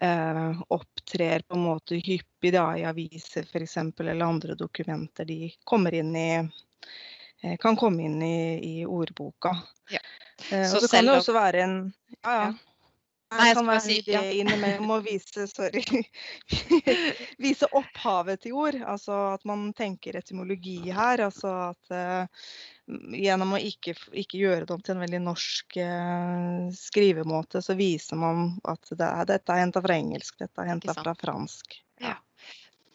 [0.00, 3.76] eh, opptrer på en måte hyppig da, i aviser f.eks.
[3.78, 8.38] eller andre dokumenter, de kommer inn i eh, kan komme inn i,
[8.80, 9.54] i ordboka.
[9.94, 10.02] Ja.
[10.50, 11.76] Eh, Så så kan det også være en
[12.22, 12.54] Ja, ja.
[13.26, 13.38] Ja.
[13.40, 14.20] Nei, jeg kan være si- ja.
[14.22, 15.82] innimellom å vise sorry,
[17.42, 18.78] vise opphavet til ord.
[18.86, 21.24] Altså at man tenker etymologi her.
[21.26, 22.46] Altså at uh,
[22.86, 28.20] gjennom å ikke, ikke gjøre det om til en veldig norsk uh, skrivemåte, så viser
[28.22, 31.80] man at det er, dette er henta fra engelsk, dette er henta fra fransk.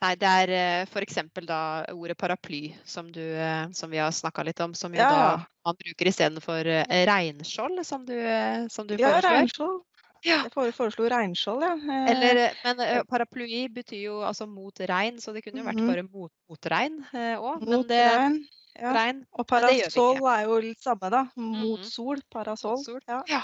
[0.02, 0.52] Nei, det er
[0.88, 1.20] f.eks.
[1.46, 1.60] da
[1.94, 5.12] ordet paraply, som, du, eh, som vi har snakka litt om, som jo Ja.
[5.14, 6.66] da man bruker istedenfor
[7.06, 9.84] regnskjold, som du, eh, som du Ja, foreslår.
[10.24, 10.44] Ja.
[10.46, 11.74] Jeg foreslo regnskjold, ja.
[11.76, 15.88] Eh, Eller, men paraplyi betyr jo altså mot regn, så det kunne jo vært Mhm.
[15.88, 17.62] bare mot, mot regn òg.
[17.66, 18.48] Men mot det regn.
[18.80, 18.94] Ja.
[18.94, 21.24] regn Og parasoll er jo litt samme, da.
[21.36, 21.84] Mot Mhm.
[21.84, 22.18] sol.
[22.32, 22.86] Parasoll.
[23.08, 23.24] Ja.
[23.28, 23.42] Ja.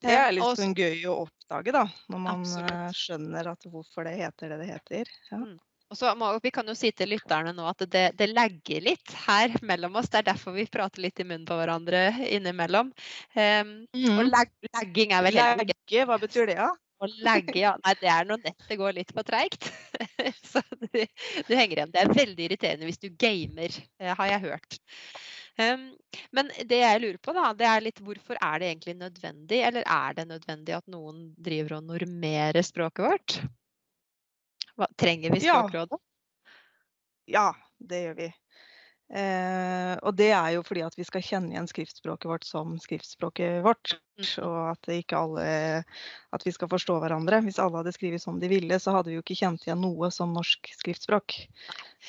[0.00, 1.84] Det er litt sånn gøy å oppdage, da.
[2.08, 2.70] Når man Absolutt.
[2.70, 5.04] eh, skjønner at hvorfor det heter det det heter.
[5.30, 5.38] Ja.
[5.90, 9.14] Og så må, Vi kan jo si til lytterne nå at det, det legger litt
[9.26, 10.10] her mellom oss.
[10.10, 12.92] Det er derfor vi prater litt i munnen på hverandre innimellom.
[13.34, 13.72] Um,
[14.14, 14.30] Og Mm.
[14.30, 16.70] lag, lagging er vel ikke Legge, hva betyr det, da?
[17.00, 17.72] å legge, ja.
[17.84, 19.70] Nei, det er når nettet går litt for treigt.
[20.52, 21.00] Så du,
[21.48, 21.92] du henger igjen.
[21.94, 24.78] Det er veldig irriterende hvis du gamer, eh, har jeg hørt.
[25.60, 25.86] Um,
[26.36, 29.88] men det jeg lurer på, da, det er litt hvorfor er det egentlig nødvendig, eller
[29.88, 33.40] er det nødvendig at noen driver og normerer språket vårt?
[34.80, 36.00] Hva, trenger vi Språkrådet?
[37.30, 38.28] Ja, det gjør vi.
[39.10, 43.58] Eh, og det er jo fordi at vi skal kjenne igjen skriftspråket vårt som skriftspråket
[43.66, 43.96] vårt.
[44.20, 44.28] Mm.
[44.46, 45.46] Og at ikke alle
[46.30, 47.40] At vi skal forstå hverandre.
[47.42, 50.12] Hvis alle hadde skrevet som de ville, så hadde vi jo ikke kjent igjen noe
[50.14, 51.40] som norsk skriftspråk.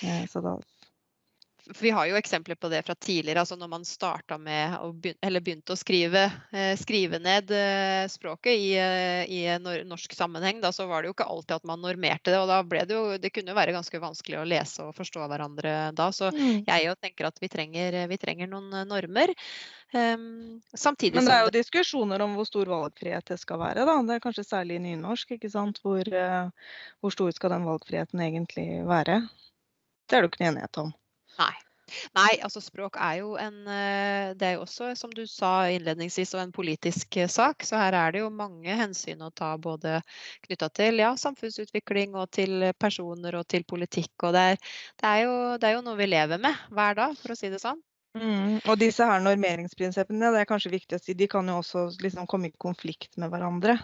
[0.06, 0.60] Eh, så da
[1.80, 3.40] vi har jo eksempler på det fra tidligere.
[3.40, 4.76] altså Når man starta med,
[5.22, 8.72] eller begynte å skrive, eh, skrive ned eh, språket i,
[9.28, 12.40] i, norsk sammenheng, da, så var det jo ikke alltid at man normerte det.
[12.40, 15.28] Og da ble det jo Det kunne jo være ganske vanskelig å lese og forstå
[15.28, 16.12] hverandre da.
[16.16, 16.64] Så mm.
[16.68, 19.36] jeg jo tenker at vi trenger, vi trenger noen normer.
[19.92, 23.86] Um, samtidig Men det er jo diskusjoner om hvor stor valgfrihet det skal være.
[23.88, 23.98] da.
[24.08, 25.36] Det er kanskje særlig i nynorsk.
[25.38, 25.82] ikke sant?
[25.84, 26.08] Hvor,
[27.02, 29.22] hvor stor skal den valgfriheten egentlig være?
[30.08, 30.96] Det er det jo ikke enighet om.
[31.40, 31.54] Nei.
[32.16, 36.34] Nei, altså språk er jo en eh, Det er jo også, som du sa innledningsvis,
[36.40, 37.66] en politisk eh, sak.
[37.68, 40.00] Så her er det jo mange hensyn å ta både
[40.48, 44.14] knytta til ja, samfunnsutvikling og til personer og til politikk.
[44.24, 44.60] Og det er,
[45.02, 47.52] det, er jo, det er, jo, noe vi lever med hver dag, for å si
[47.52, 47.82] det sånn.
[48.18, 51.88] Mm, og disse her normeringsprinsippene, det er kanskje viktig å si, de kan jo også
[52.04, 53.78] liksom komme i konflikt med hverandre.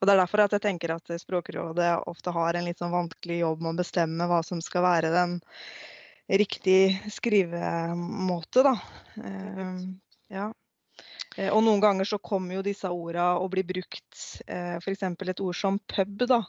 [0.00, 3.42] Og Det er derfor at jeg tenker at Språkrådet ofte har en litt sånn vanskelig
[3.42, 5.36] jobb med å bestemme hva som skal være den
[6.38, 8.74] riktig skrivemåte, da.
[9.16, 9.80] Uh,
[10.30, 10.50] ja.
[11.38, 15.02] Uh, og noen ganger så kommer jo disse orda og blir brukt, eh, f.eks.
[15.02, 16.44] et ord som pub, da.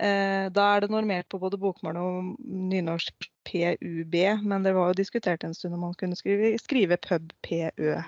[0.00, 5.44] Da er det normert på både bokmål og nynorsk PUB, men det var jo diskutert
[5.44, 7.98] en stund om man kunne skrive, skrive pub PØ.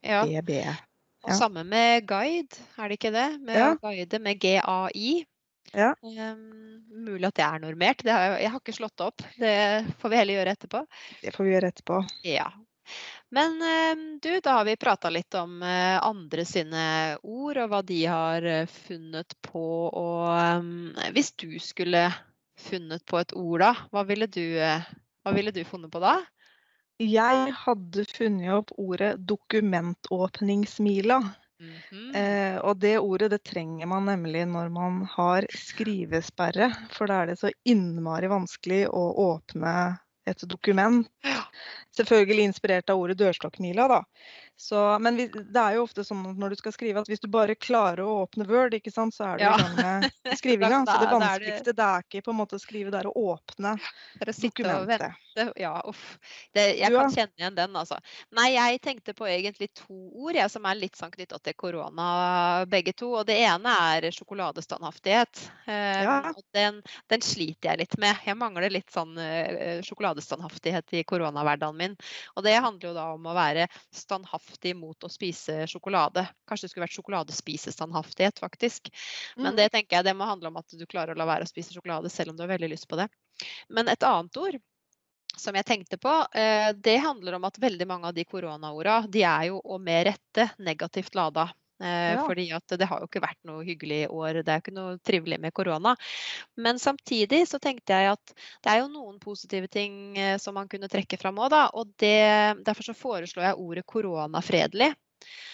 [0.00, 0.22] Ja.
[0.24, 0.76] Ja.
[1.22, 3.28] Og samme med guide, er det ikke det?
[3.44, 3.68] Med ja.
[3.82, 5.26] guide med GAI.
[5.72, 5.94] Ja.
[6.02, 8.02] Um, mulig at det er normert.
[8.04, 9.24] Det har jeg, har ikke slått det opp.
[9.40, 9.54] Det
[10.02, 10.82] får vi heller gjøre etterpå.
[11.22, 12.02] Det får vi gjøre etterpå.
[12.28, 12.50] Ja.
[13.32, 16.84] Men um, du, da har vi prata litt om uh, andre sine
[17.22, 19.64] ord og hva de har uh, funnet på.
[19.88, 20.28] Og
[20.60, 22.10] um, hvis du skulle
[22.60, 24.84] funnet på et ord, da, hva ville du, uh,
[25.24, 26.18] hva ville du funnet på da?
[27.02, 31.22] Jeg hadde funnet opp ordet dokumentåpningsmila.
[31.62, 32.16] Mm -hmm.
[32.16, 36.72] eh, og det ordet det trenger man nemlig når man har skrivesperre.
[36.90, 41.06] For da er det så innmari vanskelig å åpne et dokument.
[41.96, 44.00] Selvfølgelig inspirert av ordet dørstokkmila, da.
[44.56, 47.26] Så, men vi, det er jo ofte sånn når du skal skrive at hvis du
[47.32, 49.56] bare klarer å åpne Word, ikke sant, så er du ja.
[49.56, 50.84] i gang med skrivinga.
[50.86, 53.74] så det vanskeligste det er ikke på en måte å skrive, det er å åpne
[54.22, 55.18] dokumentet.
[55.56, 56.18] Ja, uff.
[56.52, 57.96] Det, jeg kan kjenne igjen den, altså.
[58.36, 62.06] Nei, jeg tenkte på egentlig to ord jeg, som er litt sånn knytta til korona,
[62.70, 63.08] begge to.
[63.18, 65.42] Og det ene er sjokoladestandhaftighet.
[65.66, 66.16] Um, ja.
[66.54, 66.78] den,
[67.10, 68.20] den, sliter jeg litt med.
[68.28, 71.81] Jeg mangler litt sånn uh, sjokoladestandhaftighet i koronahverdagen min.
[72.36, 76.26] Og det handler jo da om å være standhaftig standhaftig mot å spise sjokolade.
[76.48, 78.90] Kanskje det skulle vært sjokoladespisestandhaftighet, faktisk.
[79.36, 79.56] Men mm.
[79.56, 81.72] det tenker jeg det må handle om at du klarer å la være å spise
[81.74, 83.08] sjokolade selv om du har veldig lyst på det.
[83.68, 84.60] Men et annet ord
[85.36, 89.22] som jeg tenkte på, eh, det handler om at veldig mange av de koronaorda de
[89.24, 91.48] er jo og med rette negativt lada.
[91.82, 92.22] Eh, ja.
[92.26, 94.40] Fordi at det har jo ikke vært noe hyggelig år.
[94.40, 95.94] Det er jo ikke noe trivelig med korona.
[96.62, 100.70] Men samtidig så tenkte jeg at det er jo noen positive ting eh, som man
[100.70, 101.64] kunne trekke fram òg, da.
[101.78, 104.92] Og det, derfor så foreslår jeg ordet koronafredelig.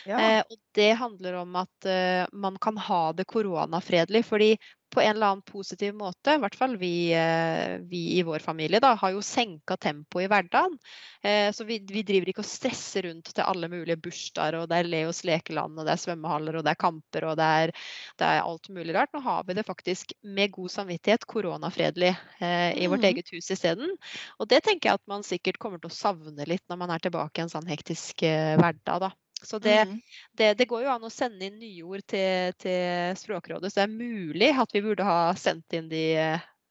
[0.09, 0.19] Ja.
[0.19, 4.25] Eh, og det handler om at eh, man kan ha det koronafredelig.
[4.25, 4.57] fordi
[4.91, 8.81] på en eller annen positiv måte, i hvert fall vi, eh, vi i vår familie,
[8.81, 10.79] da, har jo senka tempoet i hverdagen.
[11.23, 14.81] Eh, så vi, vi, driver ikke og stresser rundt til alle mulige bursdager, og det
[14.81, 17.75] er Leos lekeland, og det er svømmehaller, og det er kamper, og det er,
[18.21, 19.13] det er alt mulig rart.
[19.13, 23.09] Nå har vi det faktisk med god samvittighet koronafredelig eh, i vårt mm.
[23.13, 23.93] eget hus isteden.
[24.39, 27.05] Og det tenker jeg at man sikkert kommer til å savne litt når man er
[27.05, 29.13] tilbake i en sånn hektisk hverdag, da.
[29.43, 30.01] Så det, mm.
[30.39, 33.99] det, det, går jo an å sende inn nyord til, til Språkrådet, så det er
[33.99, 36.07] mulig at vi burde ha sendt inn de,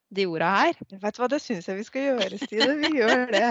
[0.09, 0.77] de orda her.
[0.79, 2.75] Vet du hva, det syns jeg vi skal gjøre, Stine.
[2.79, 3.47] Vi gjør det.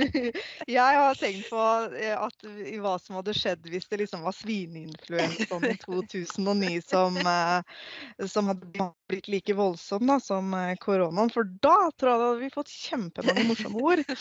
[0.76, 1.64] Jeg har tenkt på
[2.00, 2.46] eh, at,
[2.80, 8.88] hva som hadde skjedd hvis det liksom var svineinfluensaen i 2009 som, eh, som, hadde
[9.12, 11.32] blitt like voldsom da, som eh, koronaen.
[11.34, 14.04] For da tror jeg da hadde vi fått kjempemange morsomme ord.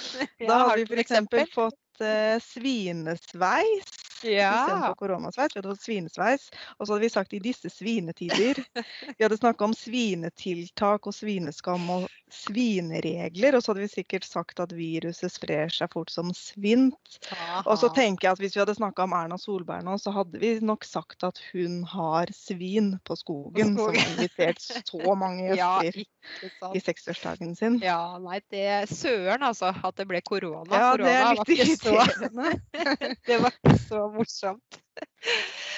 [0.52, 1.54] Da hadde vi f.eks.
[1.54, 2.02] fått
[2.44, 4.11] svinesveis.
[4.23, 4.51] Ja.
[4.53, 5.55] Istedenfor koronasveis.
[5.55, 6.49] Vi hadde fått svinesveis.
[6.77, 8.63] Og så hadde vi sagt 'i disse svinetider'.
[9.17, 13.56] Vi hadde snakka om svinetiltak og svineskam og svineregler.
[13.58, 17.17] Og så hadde vi sikkert sagt at viruset sprer seg fort som svint.
[17.32, 17.63] Aha.
[17.65, 20.41] Og så tenker jeg at hvis vi hadde snakka om Erna Solberg nå, så hadde
[20.41, 23.96] vi nok sagt at hun har svin på skogen, på skogen.
[23.96, 27.80] som har invitert så mange gjester ja, i seksårsdagen sin.
[27.84, 30.67] Ja, nei, det er søren altså at det ble korona.
[30.72, 32.56] Ja, korona det er litt irriterende.
[33.28, 34.82] det var ikke så morsomt.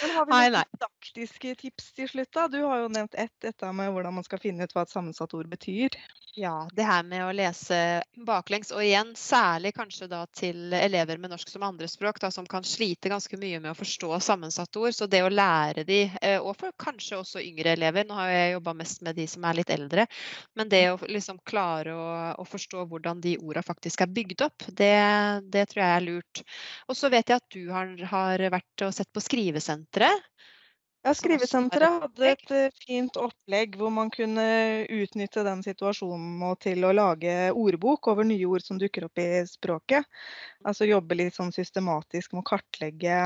[0.04, 2.32] Men har vi noen didaktiske tips til slutt?
[2.36, 2.50] da?
[2.52, 5.34] Du har jo nevnt ett, dette med hvordan man skal finne ut hva et sammensatt
[5.38, 5.96] ord betyr.
[6.36, 7.78] Ja, det her med å lese
[8.26, 12.66] baklengs, og igjen særlig kanskje da til elever med norsk som andrespråk, da, som kan
[12.66, 14.96] slite ganske mye med å forstå sammensatte ord.
[14.98, 18.56] Så det å lære de, eh, og for kanskje også yngre elever, nå har jeg
[18.56, 20.08] jobba mest med de som er litt eldre,
[20.58, 22.10] men det å liksom klare å,
[22.42, 24.94] å forstå hvordan de orda faktisk er bygd opp, det,
[25.54, 26.44] det, tror jeg er lurt.
[26.90, 29.22] Og så vet jeg at du har, har vært og sett på
[29.94, 30.24] Skrivesenteret.
[31.04, 34.46] Ja, Skrivesenteret hadde et eh, fint opplegg hvor man kunne
[34.90, 40.08] utnytte den situasjonen til å lage ordbok over nye ord som dukker opp i språket.
[40.66, 43.20] Altså jobbe litt sånn systematisk med å kartlegge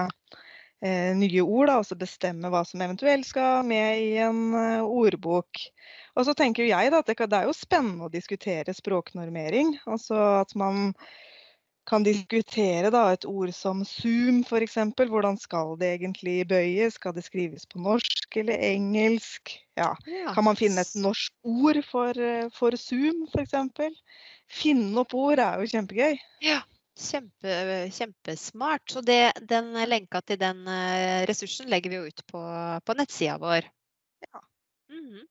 [0.82, 4.84] eh, nye ord, da, og så bestemme hva som eventuelt skal med i en eh,
[4.84, 5.62] ordbok.
[6.18, 9.78] Og så tenker jeg da, at det, det er jo spennende å diskutere språknormering.
[9.86, 10.92] Altså at man
[11.88, 14.78] kan diskutere da, et ord som Zoom f.eks.
[14.98, 16.98] Hvordan skal det egentlig bøyes?
[17.00, 19.54] Skal det skrives på norsk eller engelsk?
[19.80, 19.94] Ja.
[20.10, 20.34] Ja.
[20.36, 23.56] Kan man finne et norsk ord for, eh, for Zoom f.eks.?
[24.48, 26.20] Finne opp ord er jo kjempegøy.
[26.44, 26.60] Ja,
[26.98, 27.56] kjempe,
[27.96, 28.84] kjempesmart.
[28.92, 32.44] Så det, den lenka til den eh, ressursen legger vi jo ut på,
[32.84, 33.72] på nettsida vår.
[34.28, 34.44] Ja.
[34.92, 35.26] Mm -hmm.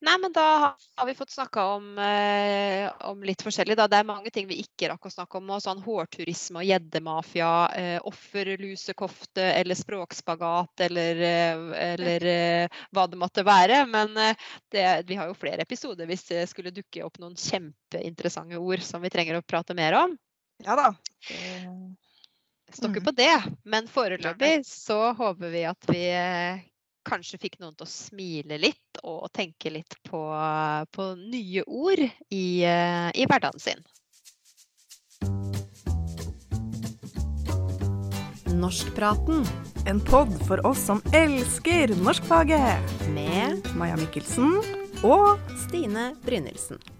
[0.00, 3.74] Nei, men da har vi fått snakka om, eh, om, litt forskjellig.
[3.76, 3.88] Da.
[3.90, 5.50] Det er mange ting vi ikke rakk å snakke om.
[5.58, 13.42] Sånn Hårturisme og gjeddemafia, eh, offerlusekofte eller språkspagat eller, eh, eller eh, hva det måtte
[13.42, 13.80] være.
[13.90, 18.62] Men eh, det, vi har jo flere episoder hvis det skulle dukke opp noen kjempeinteressante
[18.62, 20.14] ord som vi trenger å prate mer om.
[20.62, 20.92] Ja da.
[22.70, 23.04] Stokker mm.
[23.04, 23.34] på det,
[23.64, 26.66] men foreløpig så håper vi at vi eh,
[27.08, 30.20] kanskje fikk noen til å smile litt og tenke litt på,
[30.92, 33.86] på nye ord i, i hverdagen sin.
[38.58, 39.44] Norskpraten,
[39.86, 42.94] en pod for oss som elsker norskfaget.
[43.14, 44.58] Med Maja Mikkelsen
[45.06, 45.38] og
[45.68, 46.97] Stine Brynildsen.